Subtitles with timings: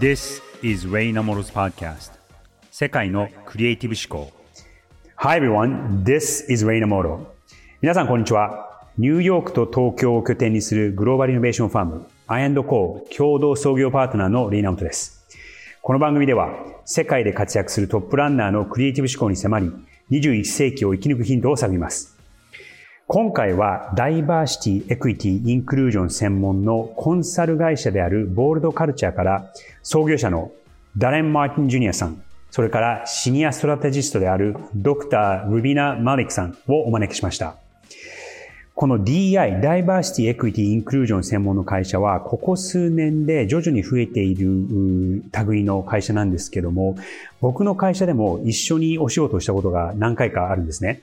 [0.00, 2.12] This is Rei Inamoto's podcast.
[2.70, 4.32] 世界のクリエイティブ思考。
[5.16, 7.26] Hi everyone, this is Rei Inamoto.
[7.82, 8.88] 皆さんこんにちは。
[8.96, 15.26] ニューヨークと東京を拠点にするグローバルイノベーションファーム I&Co 共同創業パートナーのレイ・イナモトです。
[15.82, 16.54] この番組では
[16.86, 19.70] 世界で活躍するトップランナーのクリエイティブ思考に迫り
[20.10, 22.16] 21世紀を生き抜くヒントを探ります。
[23.14, 29.52] 今回はダイバーシティ、エクイティ、インクルージョン専門のコンサル会社であるボールドカルチャーから
[29.82, 30.50] 創業者の
[30.96, 37.56] ダレン・マーティン・ジュニアさん、それからシニアストラテジストであるドクター・ルビナ・マリックさんをお招きしました。
[38.74, 46.96] この DI、ダイバーシティ、エクイティ、インクルージョン専門の会社は、ここ数年で徐々に増えている類の会社なんですけども、
[47.42, 51.02] 僕の会社でも一緒にお仕事をしたことが何回かあるんですね。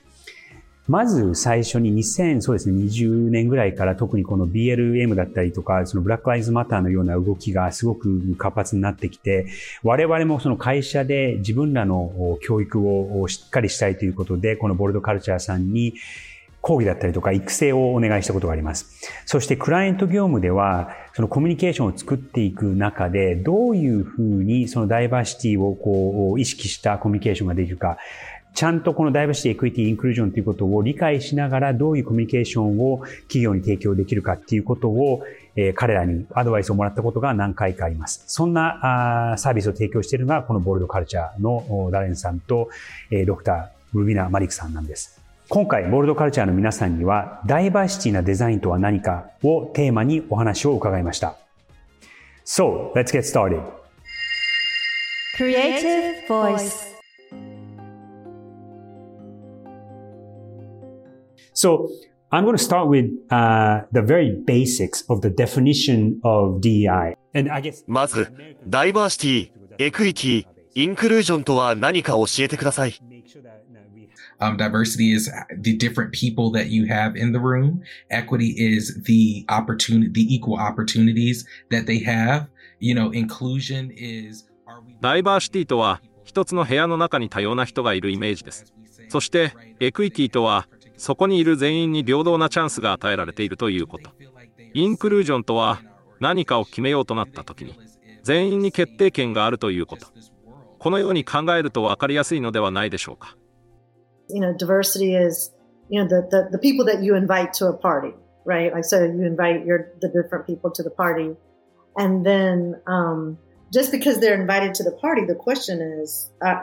[0.90, 9.46] まず最初に2000、そうですね、20年ぐらいから特にこの BLM だったりとか、そのブラックライズマターのような動きがすごく活発になってきて、
[9.84, 12.80] 我々もその会社で自分らの教育
[13.20, 15.94] をしっかりしたいということで、このボルドカルチャーさんに
[16.60, 19.08] 講義だったりとか育成をお願いしたことがあります。
[19.26, 27.96] そしてクライアント業務では、そのコミュニケーションを作っていく中で、どういうふうにそのダイバーシティをこう意識したコミュニケーションができるか、
[28.54, 35.22] ちゃんとこのダイバーシティ、エクイティ、インクルージョンということを理解しながらどういうコミュニケーションを企業に提供できるかっていうことを、
[35.56, 38.24] え、彼らにアドバイスをもらったことが何回かあります。
[38.26, 42.68] そんなあサービスを提供しているのがこのボールドカルチャーのダレンさんと、
[43.10, 45.20] え、ドクタールビナ・マリクさんなんです。
[45.48, 51.34] 今回、ボールドカルチャーの皆さんには、ダイバーシティなデザインとは何かをテーマにお話を伺いました。
[52.44, 53.60] So, let's get started.
[55.36, 56.89] Creative Voice
[61.60, 61.90] So
[62.32, 67.14] I'm going to start with uh, the very basics of the definition of DEI.
[67.34, 68.32] And I guess まず、
[68.66, 72.94] ダイバーシティ、エクイティ、インクルージョンとは何か教えてください。
[74.40, 77.82] Um, diversity is the different people that you have in the room.
[78.08, 82.46] Equity is the opportunity, the equal opportunities that they have.
[82.78, 84.46] You know, inclusion is
[85.02, 88.72] ダイバーシティとは一つの部屋の中に多様な人がいるイメージです。
[89.10, 90.66] そして、エクイティとは
[91.00, 94.10] そこにいる全員に平等なチャンスが与えられているということ。
[94.74, 95.80] インクルージョンとは
[96.20, 97.74] 何かを決めようとなった時に
[98.22, 100.08] 全員に決定権があるということ。
[100.78, 103.34] このように考えると分かりやすいのではないでしょうか。
[104.28, 105.54] You know, diversity is,
[105.88, 108.70] you know, the, the, the people that you invite to a party, right?
[108.70, 111.34] Like, so you invite your, the different people to the party.
[111.96, 113.38] And then, um,
[113.72, 116.60] just because they're invited to the party, the question is, uh,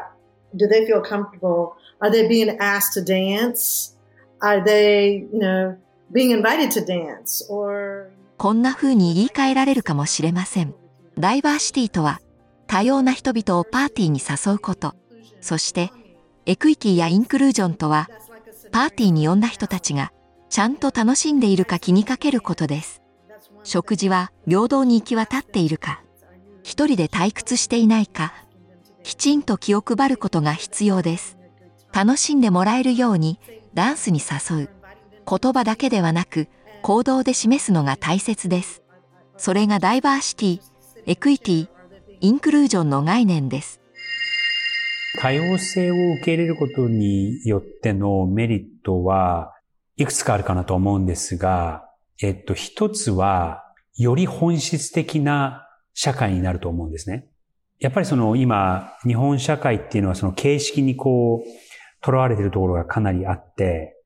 [0.56, 1.76] do they feel comfortable?
[2.02, 3.97] Are they being asked to dance?
[4.40, 5.76] Are they, you know,
[6.14, 8.12] being invited to dance or?
[8.38, 10.76] こんな風に言い換えられるかもしれません。
[11.18, 12.22] ダイバーシティとは、
[12.68, 14.94] 多様な人々をパーティーに誘うこと。
[15.42, 15.92] そして、
[16.46, 18.10] エクイティやインクルージョンとは、
[18.72, 20.12] パーティーに呼んだ人たちが、
[20.50, 23.02] ちゃんと楽しんでいるか気にかけることです。
[23.64, 26.04] 食事は平等に行き渡っているか、
[26.64, 28.34] 一人で退屈していないか、
[29.04, 31.38] きちんと気を配ることが必要です。
[31.94, 33.40] 楽しんでもらえるように
[33.78, 34.70] ダンスに誘う。
[35.30, 36.48] 言葉だけではなく
[36.82, 38.82] 行動で示すのが大切です。
[39.38, 40.62] それがダイバーシティ
[41.06, 41.68] エクイティ
[42.20, 43.80] インクルージョンの概念です。
[45.20, 49.54] 多様性を受け入れることによってのメリットは
[49.96, 51.88] いくつかあるかなと思うんですが、
[52.20, 53.64] えっと、一つは、
[53.96, 57.28] より本質的な社会になると思うんですね。
[57.80, 61.67] やっぱりその今、日本社会っていうのはその形式にこう、
[62.08, 63.98] 囚われてるところがかなりあって、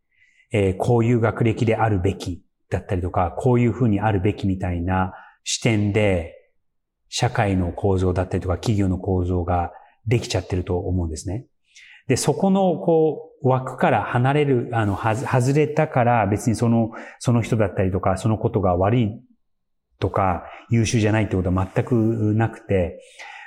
[0.51, 5.13] えー、こういう学歴であるべきだったりとか、こういうふうにあるべきみたいな
[5.44, 6.38] 視点で、
[7.13, 9.73] 社会の構造だったりとか、企業の構造が
[10.07, 11.45] できちゃってると思うんですね。
[12.07, 19.22] で、そこの、こう、枠から離れる、あの、はず、外れたから別にその、その人だったりとか、そのことが悪い
[20.00, 21.93] とか、優秀じゃないってことは全く
[22.35, 23.02] なくて、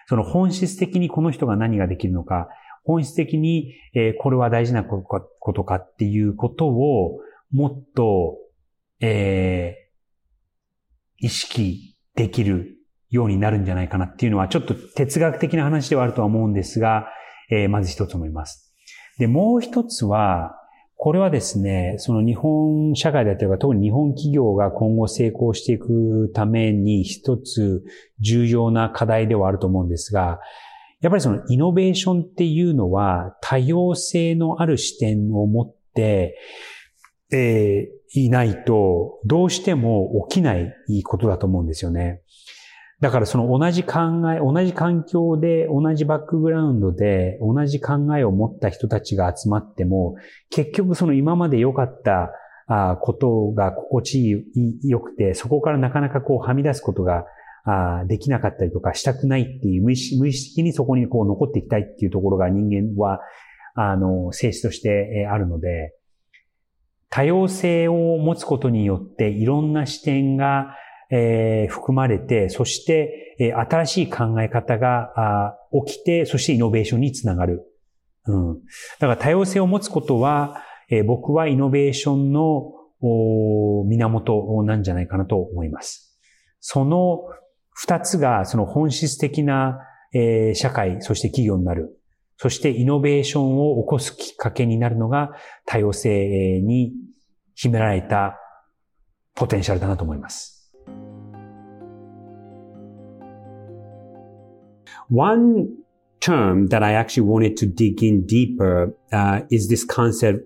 [0.06, 2.48] その本質的にこの人が何ができるのか、
[2.84, 5.02] 本質的に、えー、これは大事なこ
[5.54, 7.18] とかっていうことを
[7.50, 8.36] もっと、
[9.00, 12.76] えー、意識できる
[13.10, 17.08] ようになるんじゃないかなっていうのはちょっと哲学的な話ではあるとは思うんですが、
[17.50, 18.74] えー、まず一つ思います。
[19.18, 20.56] で、もう一つは、
[20.96, 27.84] これはですね、その日本社会だったり特に日本企業が今後成功していくために一つ
[28.20, 30.40] 重要な課題ではあると思うんですが、
[31.04, 36.38] やっぱりそのイノベーションっていうのは多様性のある視点を持って、
[37.30, 40.72] えー、いないとどうしても起きない
[41.04, 42.22] ことだと思うんですよね。
[43.00, 43.98] だからその同じ考
[44.34, 50.14] え、同じ環境で、同じバックグラウンドで、同じ考えを持った人たちが集まっても、
[50.48, 52.30] 結局その今まで良かった
[53.02, 54.46] ことが心地
[54.84, 57.26] よくて、そこからなかなかこうはみ出すことが
[57.64, 63.20] あできなかったりとかしたくないっていう無意識無意識にそこにこう残っていきたいっていうところが人間は、
[63.74, 65.94] あの、性質としてあるので、
[67.10, 70.76] 多様性を持つことによっていろんな視点が
[71.10, 75.56] えー、含まれて、そして、えー、新しい考え方が
[75.86, 77.62] 起きて、そしてイノベーションにつながる。
[78.26, 78.54] うん。
[78.54, 78.60] だ
[79.00, 86.18] から多様性を持つことは、えー、僕はイノベーションの源なんじゃないかなと思います。
[86.60, 87.20] その
[87.74, 89.78] 二つが、その本質的な、
[90.12, 92.00] えー、社会、そして企業になる。
[92.36, 95.32] そしてイノベーションを起こすきっかけになるのが
[95.66, 96.92] 多様性に
[97.54, 98.38] 秘められた
[99.34, 100.72] ポテンシャルだなと思います。
[105.10, 105.68] One
[106.20, 110.40] term that I actually wanted to dig in deeper uh, is this concept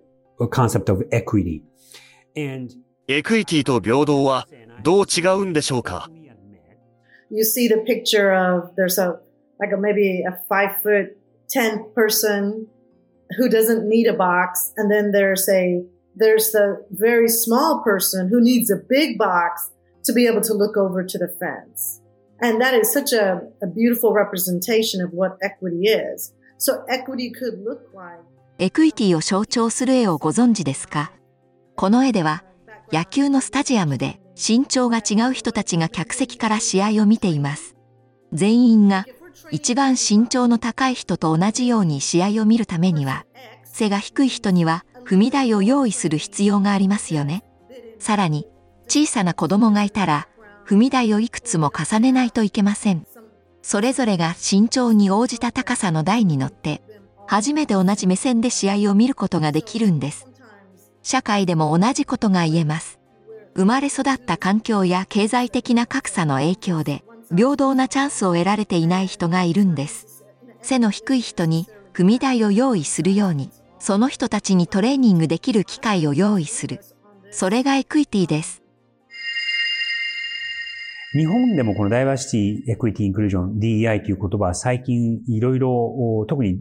[0.51, 1.63] concept of equity.
[2.37, 2.75] And
[3.09, 4.47] エクイティと平等は
[4.83, 6.11] どう違うんでしょうか？
[7.30, 9.20] You see the picture of there's a
[9.60, 11.18] like a maybe a five foot
[11.50, 12.68] ten person
[13.38, 15.84] who doesn't need a box, and then there's a
[16.16, 19.72] there's the very small person who needs a big box
[20.04, 22.02] to be able to look over to the fence.
[22.42, 26.34] And that is such a, a beautiful representation of what equity is.
[26.58, 28.20] So equity could look like
[28.60, 31.12] エクイティを象徴する絵をご存知ですか
[31.75, 32.44] この絵では
[32.92, 37.75] 野球のスタジアムで 身長が違う人たちが客席から試合を見ています。
[38.32, 39.05] 全員が
[39.50, 43.25] 一番身長の高い人と同じように試合を見るためには
[43.64, 47.43] 背が低い人には踏み台を用意する必要がありますよね。
[47.99, 48.46] さらに
[48.87, 50.29] 小さな子供がいたら
[50.67, 53.06] 踏み台をいくつも重ねないといけません。
[53.62, 56.82] それぞれが身長に応じた高さの台に乗って、
[57.26, 60.26] 初めて同じ目線で試合を見ることができるんです。
[61.02, 62.98] 社会でも同じことが言えます。
[63.55, 67.03] 生まれ育った環境や経済的な格差の影響で、
[67.35, 70.25] 平等なチャンスを得られていない人がいるんです。
[70.62, 76.81] 背の低い人に踏み台を用意するように、その人たちにトレーニングできる機会を用意する。
[77.31, 78.62] それがエクイティです。
[81.12, 82.31] 日本でもこのダイバーシ
[82.65, 86.61] ティ、エクイティ、インクルージョン、DEI という言葉は最近いろいろ、特に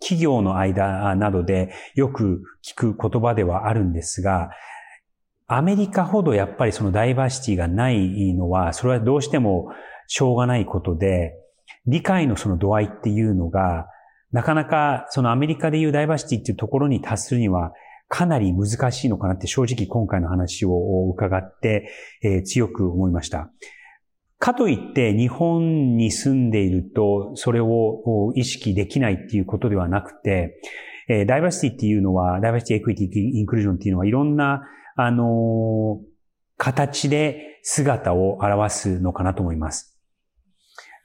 [0.00, 4.50] 企業の間などでよく聞く言葉ではあるんですが、
[5.46, 9.68] アメリカほどやっぱりそのダイバーシティがないのは、それはどうしても
[10.06, 11.34] しょうがないことで、
[11.86, 13.88] 理解のその度合いっていうのが、
[14.32, 17.72] なかなかそのアメリカでいうダイバーシティっていうところに達するには、
[18.08, 21.90] かなり難しいのかなって正直今回の話を伺って、
[22.22, 23.50] えー、強く思いました。
[24.38, 30.60] かといって日本に住んでいるとそれを意識できないっていうことではなくて、
[31.08, 34.62] えダイバーシティっていうのは、ダイバーシティエクイティインクルージョンっていうのはいろんな、
[34.94, 36.00] あの
[36.56, 39.98] 形で姿を表すのかなと思います。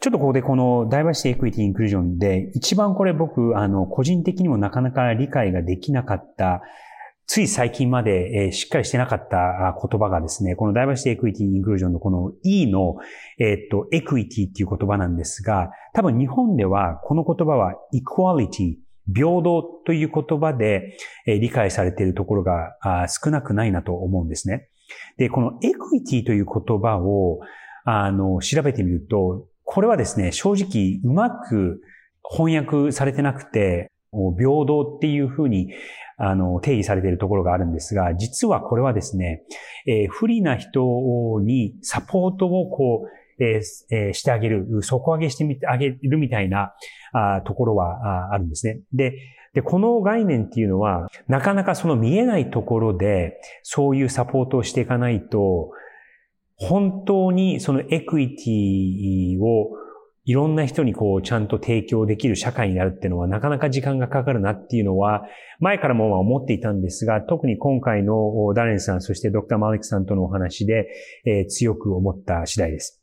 [0.01, 6.61] ちょっとここでこのダイバーシティエクイティインクルージョンで一番これ僕、あの、個人的にもなかなか理解ができなかった
[7.29, 12.95] つい最近まで、しっかりしてなかった言葉がですね、このダイバーシティエクイティインクルージョンのこの E の、
[13.37, 18.77] え、っと、エクイティっていう言葉なんですが、多分日本ではこの言葉は equality、
[19.13, 24.69] 平等という言葉で、理解されているところが少なくないなと思うんですね。
[25.17, 27.39] で、このエクイティという言葉を、
[27.85, 31.81] あの、調べてみると、これはですね、正直うまく
[32.23, 35.71] 翻訳されてなくて、平等っていうふうに
[36.21, 39.43] あの、定義されているところがあるんですが、実はこれはですね、
[39.87, 43.61] えー、不利な人にサポートをこう、え、
[44.13, 46.73] してあげる、底上げしてみてあげるみたいな
[47.13, 48.81] あところはああるんですね。
[48.93, 49.13] で、
[49.53, 55.71] で、この概念っていうのは、なかなかその見えないところで、そういうサポートをしていかないと、
[56.55, 59.71] 本当にそのエクイティを
[60.25, 65.23] いろんな人にこうちゃんと提供できる社会になるっていうのはなかなか時間がかかるなっていうのは
[65.59, 70.87] 前からも思っていたんですが、特に今回のダレンさん、そしてドクター・マリックさんとのお話で、
[71.49, 72.98] 強く思った次第です。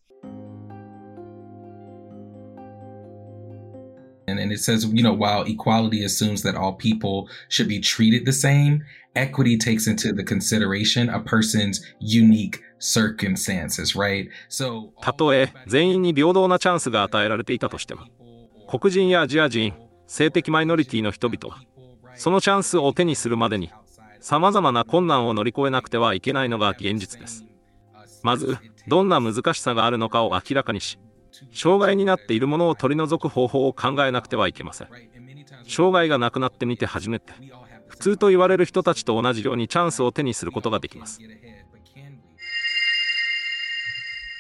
[4.29, 8.25] And, and it says, you know, while equality assumes that all people should be treated
[8.25, 8.83] the same,
[9.15, 14.29] equity takes into the consideration a person's unique circumstances, right?
[14.49, 18.03] So, たとえ全員に平等なチャンスが与えられていたとしても、
[18.69, 19.75] 黒人やアジア人、
[20.07, 21.63] 性的マイノリティの人々は、
[22.15, 23.71] そのチャンスを手にするまでに、
[24.21, 27.45] 様々な困難を乗り越えなくてはいけないのが現実です。
[28.23, 30.99] まず、どんな難しさがあるのかを明らかにし、
[31.53, 34.89] 障害になっているものを取り除く方法を考えなくてはいけません。
[35.67, 37.33] 障害がなくなってみて初めて、
[37.89, 41.21] 普通と言われる人たちと同じようにチャンスを手にすることができます。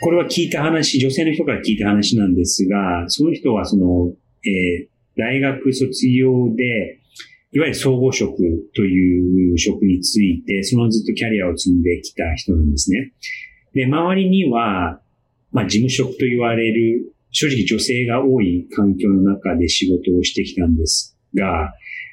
[0.01, 4.13] これは聞いた話、女性の人から聞いた話なんですが、その人はその、
[4.45, 7.01] えー、大学卒業で、
[7.53, 8.37] いわゆる総合職
[8.75, 13.13] という職について、そのずっとキャリアを積んできた人なんですね。
[13.73, 15.01] で、周りには、
[15.53, 21.73] まあ、事務職と言われる、正直女性が多い環境の中で仕事をしてきたんですが、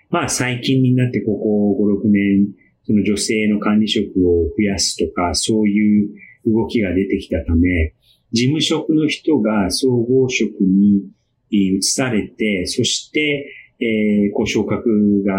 [0.10, 2.48] まあ、最近になってここ5、6年、
[2.86, 6.10] その女性の管理職を増やすとか、そういう
[6.46, 7.94] 動きが出てきたため、
[8.32, 11.04] 事務職の人が総合職に
[11.50, 13.48] 移されて、そして、
[13.80, 15.34] えー、こう昇格が、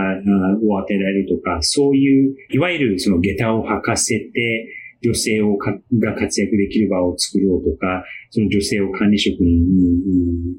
[0.63, 4.69] を与えられるとか、そういう、いわゆるその下駄を履かせて、
[5.05, 9.61] 女性をかが活躍できる場を作ろうとか、その女性を管理職に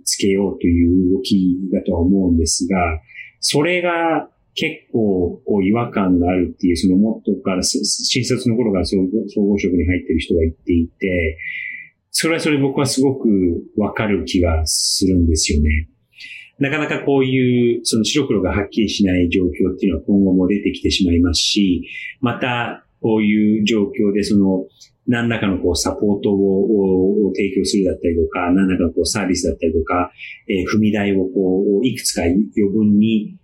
[0.04, 2.78] つけようという動きだとは思うんですが、
[3.40, 11.38] それが結構こう違和感があるっていう、そのもっとから、新卒の頃から総合職に入ってる人が言っていて、
[12.12, 13.28] それはそれ僕はすごく
[13.78, 15.90] わかる気がするんですよね。
[16.60, 21.86] なかなかこういう、その白黒がはっきりしない状況っていうのは今後も出てきてしまいますし、
[22.22, 24.66] また、こういう状況でその、
[25.06, 30.12] 何らかのこうサポートを提供するだったりとか、何らかのこうサービスだったりとか、
[30.48, 32.42] えー、踏み台をこう、いくつか余
[32.74, 33.38] 分に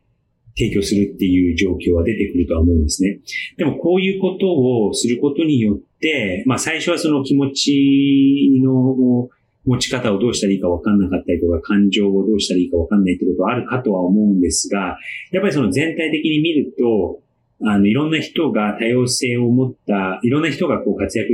[0.57, 3.19] 提供するっていう状況は出てくるとは思うんですね。
[3.57, 4.47] でもこういうこと
[4.87, 9.29] をすることによって、まあ最初はその気持ちの
[9.65, 14.97] 持ち方をどうしたらいいか分かんなかったりとか、感情をどうしたらいいか分かんないってことはあるかとは思うんですが、
[15.31, 17.21] やっぱりその全体的に見ると、
[17.63, 21.29] あの、いろんな人が多様性を持った、いろんな人がこう活躍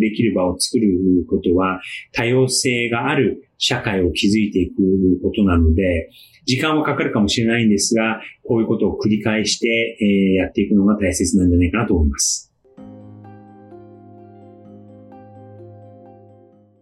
[0.00, 0.88] できる場を作る
[1.28, 1.80] ことは、
[2.12, 4.74] 多様性がある社会を築いていく
[5.22, 6.10] ことなので、
[6.46, 9.68] 時間はかかるかもしれないんですが、こういうことを繰り返して、
[10.00, 12.52] えー、やっていくのが大切なんじゃないかなと思います。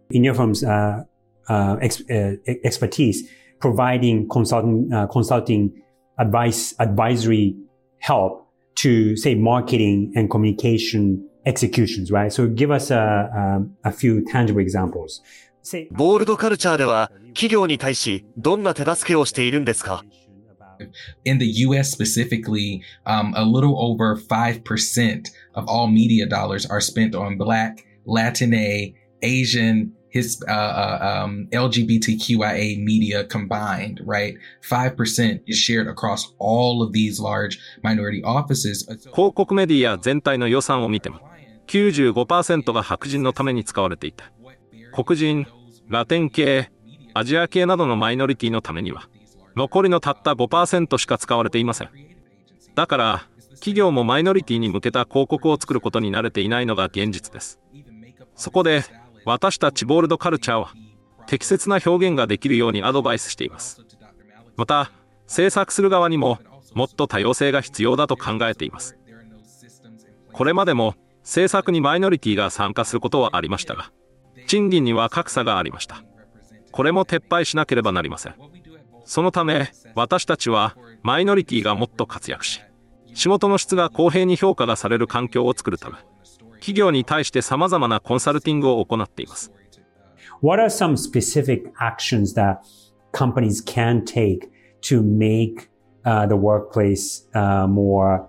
[0.09, 1.03] In your firm's uh,
[1.49, 3.27] uh, ex uh, expertise,
[3.59, 5.69] providing consulting, uh, consulting
[6.17, 7.55] advice, advisory
[7.99, 8.46] help
[8.76, 12.32] to say marketing and communication executions, right?
[12.32, 15.22] So give us a, a, a few tangible examples.
[15.92, 20.04] ボールドカルチャーでは企業に対しどんな手助けをしているんですか
[21.24, 27.14] In the US specifically, um, a little over 5% of all media dollars are spent
[27.14, 34.35] on Black, Latina, Asian, his uh, uh, um, LGBTQIA media combined, right?
[34.61, 38.85] 5% is shared across all of these large minority offices.
[39.13, 41.19] 広告メディア全体の予算を見ても、
[41.67, 44.23] 95%が白人のために使われていて、
[44.93, 45.45] 黒人、
[45.87, 46.71] ラテン系、
[47.13, 49.09] アジア系などのマイノリティのためには、
[49.55, 51.89] 残りのたった5%しか使われていません。
[52.75, 57.59] だから、企業もマイノリティに向けた広告を作ることに慣れていないのが現実です。
[58.35, 58.83] そこで、
[59.27, 60.73] 私たちボールドカルチャーは
[61.25, 63.81] 適切な表現ができるようにアドバイスしています。
[64.55, 64.89] また、
[65.27, 66.39] 制作する側にも
[66.73, 68.97] もっと多様性が必要だと考えています。
[70.31, 73.91] これまでも制作にマイノリティが参加することはありましたが、
[74.47, 76.05] 賃金には格差がありました。
[76.71, 78.35] これも撤廃しなければなりません。
[79.03, 82.61] そのため、私たちはマイノリティがもっと活躍し、
[83.13, 85.97] 仕事の質が公平に評価がされる環境を作るため、
[86.59, 89.51] 企業に対して様々なコンサルティングを行っています。
[90.41, 92.59] What are some specific actions that
[93.11, 94.49] companies can take
[94.81, 95.69] to make
[96.05, 98.27] uh, the workplace uh, more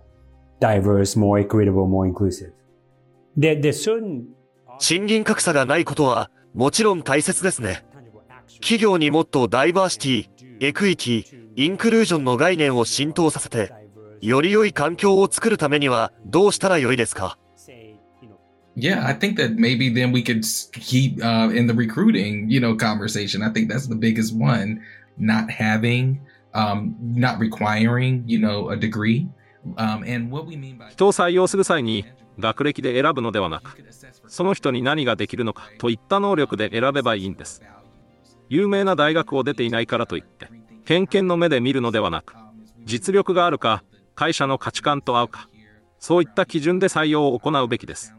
[0.61, 2.53] diverse, more equitable, more inclusive?
[3.37, 4.25] There, there's certain
[4.79, 7.85] 賃金格差がないことはもちろん大切ですね。
[8.61, 10.29] 企業にもっとダイバーシティ、
[10.61, 13.73] エクイティ、インクルージョンの概念を浸透させて、
[14.21, 17.39] より良い環境を作るためにはどうしたらよいですか
[18.79, 22.77] Yeah, I think that maybe then we could keep uh, in the recruiting, you know,
[22.77, 23.43] conversation.
[23.43, 24.81] I think that's the biggest one.
[25.19, 26.21] Not having,
[26.55, 29.27] um, not requiring, you know, a degree.
[29.77, 32.05] Um, and what we mean by 人を採用する際に
[32.39, 33.77] 学歴で選ぶのではなく、
[34.29, 37.63] その人に何ができるのかといった能力で選べばいいんです。
[38.49, 40.49] 有名な大学を出ていないからといって、
[40.85, 42.35] 偏見の目で見るのではなく、
[42.85, 43.83] 実力があるか、
[44.15, 45.49] 会社の価値観と合うか、
[45.99, 48.15] そういった基準で採用を行うべきです。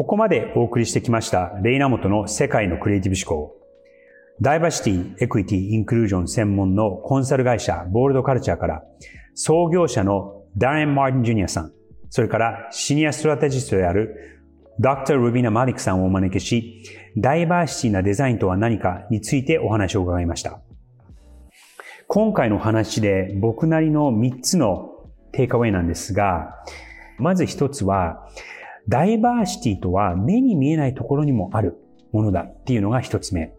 [0.00, 3.54] ここまでお送りしてきましたレイ・イナモトの世界のクリエイティブ思考。
[4.40, 8.82] ダイバーシティ、エクイティ、インクルージョン専門のコンサル会社、ボールドカルチャーから、
[9.34, 11.72] 創業者のダレン・マーティン・ジュニアさん、
[12.08, 14.40] それからシニアストラテジストである
[14.80, 15.22] Dr.
[15.22, 16.82] ルビナ・マリックさんをお招きし、
[17.18, 20.62] ダイバーシティなデザインとは何かについてお話を伺いました。
[22.08, 24.92] 今回の話で僕なりの3つの
[25.32, 26.54] テイクアウェイなんですが、
[27.18, 28.26] まず1つは、
[28.90, 31.76] ダイバーシティとは目に見えないところにもある
[32.12, 33.52] ものだっていうのが1つ目。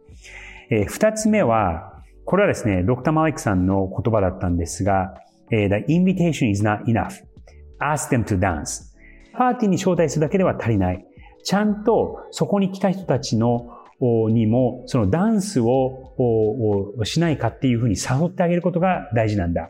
[0.70, 5.14] えー、2つ目は、これはですね、ドクター・マリックさんの言葉だったんですが、
[5.50, 8.92] えー、The invitation is not enough.Ask them to dance.
[9.34, 11.06] パーティーに招待するだけでは足りない。
[11.44, 13.70] ちゃんとそこに来た人たちの
[14.02, 19.70] にも、そのダンスをしないかっていうふうに誘ってあげることが大事なんだ。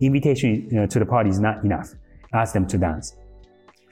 [0.00, 1.94] invitation to the party is not enough.
[2.32, 3.23] Ask them to dance.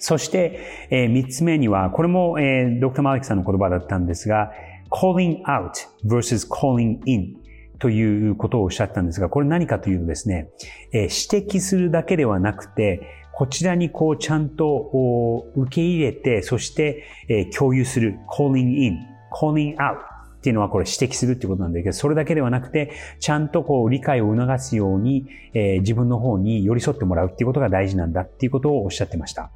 [0.02, 0.58] そして、
[0.90, 4.50] えー、三つ目には、これも、えー、ドクター・マリキさんの言葉だったんですが、
[4.90, 5.70] calling out
[6.04, 7.36] versus calling in
[7.78, 10.50] ということをおっしゃったんですが、これ何かというとですね、
[10.90, 13.00] えー、指摘するだけではなくて、
[13.32, 18.98] こちらにこうちゃんと受け入れて、そして、え、共有する calling in,
[19.32, 22.90] calling out っていうのはこれ指摘するってことなんだけど、それだけではなくて、
[23.20, 29.52] ちゃんとこう理解を促すように、えー、自分の方に寄り添ってもらうっていうことが大事なんだっていうことをおっしゃってました。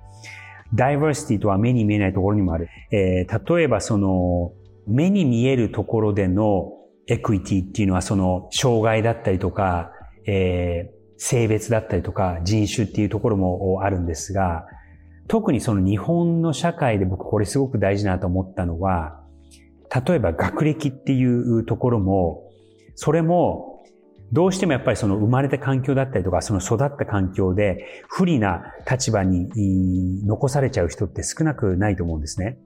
[0.75, 2.69] ダイバーシティとは目に見えないところにもある。
[2.91, 4.53] えー、例えばその、
[4.87, 6.73] 目に見えるところでの
[7.09, 9.93] エクイティっていうのはその、障害だったりとか、
[10.27, 14.67] えー、性別だったりとか人種っていうところもあるんですが、
[15.29, 19.21] 特にその日本の社会で僕これすごく大事なと思ったのは、
[20.07, 22.51] 例えば学歴っていうところも、
[22.95, 23.76] それも
[24.33, 32.59] どうしてもやっぱりその生まれた環境だったりとか、その育った環境で不利な立場に残されちゃう人って少なくないと思うんですね。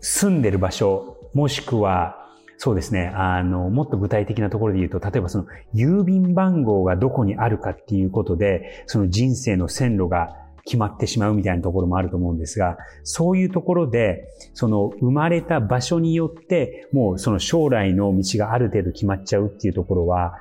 [0.00, 2.16] 住んでる場所、もしくは
[2.62, 3.10] そうですね。
[3.14, 10.36] あの、もっと具体的なところで言うと、例えばその郵便番号がどこにあるかっていうことで、その人生の線路が
[10.66, 20.34] 決まってしまうみたいなところもあると思うんですが、そういうところで、その生まれた場所によって、もうその将来の道がある程度決まっちゃうっていうところは、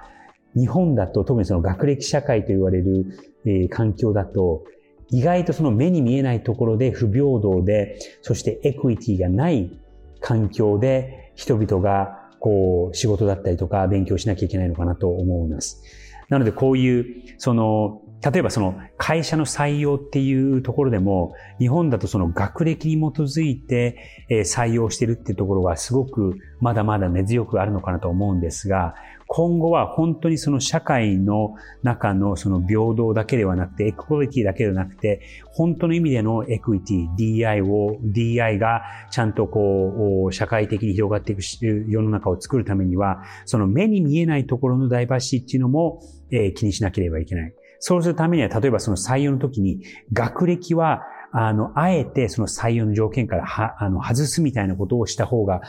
[0.60, 3.06] 日本だと特にその学歴社会と言われる、
[3.46, 4.64] えー、環境だと、
[5.12, 9.72] 意外とその目に見えないところで不平等で、そしてエクイティがない
[10.20, 15.82] 環境で人々がこう仕事だったりとか勉強しなきゃいけないのかなと思います。
[16.30, 23.98] なのでこういう、その、例えばその会社の採用っていうところでも、日本だとその学歴に基づいて
[24.30, 28.94] 採用してるっていうところがすごくまだまだ根強くあるのかなと思うんですが、
[29.32, 41.42] 今後は本当にその社会の中のその平等だけではなくて、エクオリティだけではなくて、本当の意味でのエクイティ、DI を、DI がちゃんとこう、社会的に広がっていく
[41.88, 47.54] 世の中を作るためには、その目に見えないところのダイバーシティっていうのも、えー、気にしなければいけない。
[47.78, 55.62] そうするためには、例えばその採用の時に、学歴はあの、あえてその採用の条件からは、あの、外すみたいなことをした方が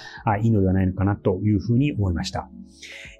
[0.42, 2.49] いいのではないのかなというふうに思いました。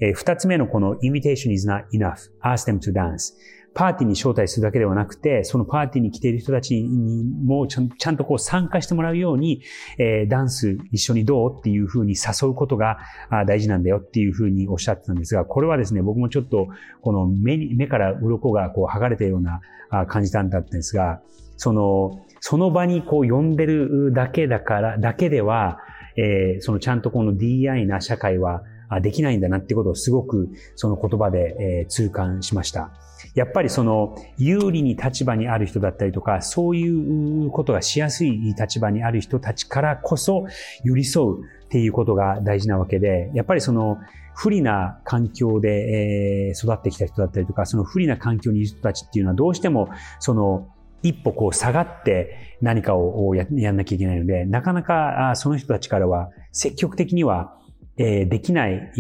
[0.01, 2.31] えー、二つ目のこの invitation is not enough.
[2.43, 3.35] Ask them to dance.
[3.73, 9.63] パーティーに招待するだけではなくて、そのパーティーに来ている人たちにもちゃんちゃんとこう参加してもらうように、
[9.99, 12.99] えー、ダンス一緒にどうっていうふうに誘うことが
[13.47, 16.69] 大事なんだよっていうふうにおっしゃってたんですが、これはですね、僕もちょっと
[17.01, 19.61] この目に、目から鱗がこう剥がれたような
[20.07, 21.21] 感じたんだったんですが、
[21.57, 25.79] その、その場にこう呼んでるだけだから、だけでは、
[26.17, 28.63] えー、そのちゃんとこの DI な社会は
[29.03, 32.91] できないんだなってことをすごくその言葉で、えー、痛感しました。
[33.35, 40.47] やっぱりその有利に立場にある人だったりとか、そういうことがしやすい立場にある人たちからこそ
[40.85, 43.99] 寄り添うっていうことが大事なわけで、やっぱりその
[44.35, 50.69] 不利な環境で育ってきた人だったりとか、その不利な環境にいる人たちっていうのはどうしてもその
[51.03, 57.57] 一歩こう下がって何かをやんなきゃいけないので、なかなかその人たちからは積極的には
[57.97, 58.93] できない、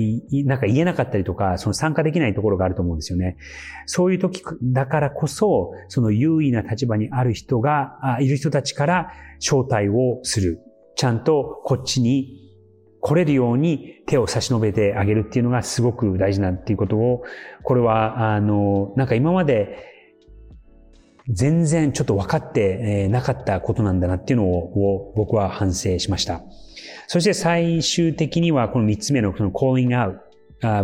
[0.44, 3.36] なんか言えなかったりとか、その参加できないところがあると思うんですよね。
[3.86, 10.60] そういう時だからこそ、その優位な立場にある人が、いる人たちから招待をする。
[10.96, 12.50] ちゃんとこっちに
[13.00, 17.22] 来れるように手を差し伸べてあげるっていうのがすごく大事なんていうことを、
[17.62, 19.78] これは、あの、なんか今まで
[21.28, 26.42] 全然ちょっと分かってなかったことなんだなっていうのを僕は反省しました。
[27.06, 30.18] そして最終的にはこの三つ目のこの calling out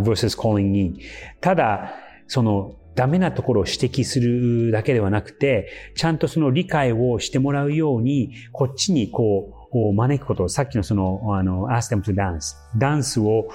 [0.01, 0.97] versus calling in。
[1.41, 1.95] ただ、
[2.27, 12.55] そのダメなところを指摘するだけではなくて、ちゃんとその理解をしてもらうように、こっちにこうを招くこと、さっきのその、あの、ask them to dance。
[12.77, 13.47] ダンスを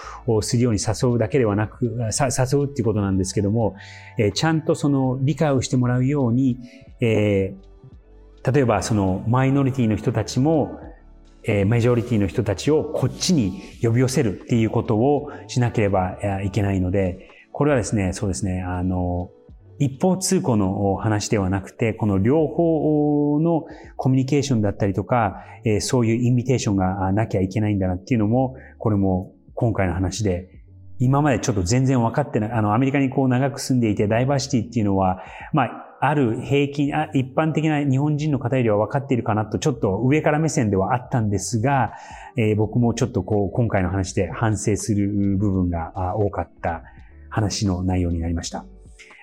[0.42, 3.76] するように誘うだけではなく、誘うっていうことなんですけども、
[4.18, 6.58] えーちゃんとその理解をしてもらうように、
[7.00, 7.72] えー
[8.52, 10.80] 例えばそのマイノリティの人たちも、
[11.44, 19.30] えーメジョリティの人たちをこっちに呼び寄せるっていうことをしなければいけないので、これはですね、そうですね、あの、
[19.82, 23.64] 一方通行の話ではなくて、この両方の
[23.96, 30.62] コミュニケーションだったりとか、えそういうインビテーションがなきゃいけないんだなっていうのも、これも今回の話で、
[31.00, 41.94] 今までちょっと全然分かってない、あの、アメリカにこう長く住んでいて、ダイバーシティっていうのは、まあ、ある平均、あ一般的な日本人の方よりは分かっているかなと、ちょっと上から目線ではあったんですが、
[42.36, 46.84] えー僕もちょっとこう、今回の話で反省する部分が多かった
[47.30, 48.64] 話の内容になりました。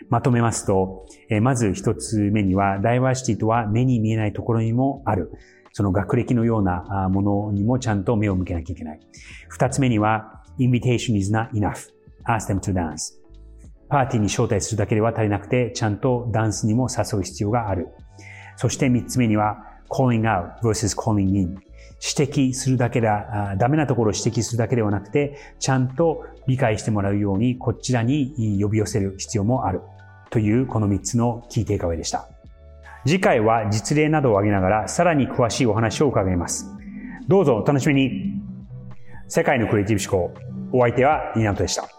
[0.07, 5.31] まとめますと、えまず一つ目には、ダイバーシティとは目に見えないところにもある。
[5.73, 8.99] その学歴のようなものにもちゃんと目を向けなきゃいけない。
[9.49, 11.89] 二つ目には、invitation is not enough.
[12.25, 13.19] Ask them to dance.
[13.89, 17.88] パーティーに招待するだけでは足りなくて、ちゃんとダンスにも誘う必要がある。
[18.55, 19.57] そして三つ目には、
[19.89, 21.57] calling out versus calling in。
[22.01, 29.81] 指摘するだけだ、ダメなところを指摘するだけではなくて、ちゃんと理解してもらうように、こちらに呼び寄せる必要もある。
[30.29, 32.27] という、この三つのキーテイクアウェイでした。
[33.05, 36.69] 次回は実例などを挙げながら、さらに詳しいお話を伺います。
[37.27, 38.41] どうぞお楽しみに。
[39.27, 40.39] 世界のクリエイティブ思考。
[40.71, 41.98] お相手はニーナントでした。